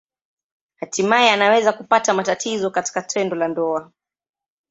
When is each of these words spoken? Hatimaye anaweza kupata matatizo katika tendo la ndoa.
Hatimaye 0.75 1.31
anaweza 1.31 1.73
kupata 1.73 2.13
matatizo 2.13 2.71
katika 2.71 3.01
tendo 3.01 3.35
la 3.35 3.47
ndoa. 3.47 3.91